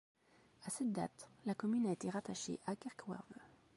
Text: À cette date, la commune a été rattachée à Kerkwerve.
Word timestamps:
À 0.65 0.71
cette 0.71 0.91
date, 0.93 1.29
la 1.45 1.53
commune 1.53 1.85
a 1.85 1.91
été 1.91 2.09
rattachée 2.09 2.59
à 2.65 2.75
Kerkwerve. 2.75 3.21